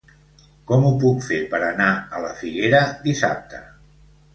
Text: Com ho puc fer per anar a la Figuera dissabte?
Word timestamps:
Com 0.71 0.87
ho 0.87 0.93
puc 1.03 1.21
fer 1.27 1.39
per 1.53 1.61
anar 1.67 1.93
a 2.21 2.25
la 2.27 2.35
Figuera 2.43 2.85
dissabte? 3.09 3.67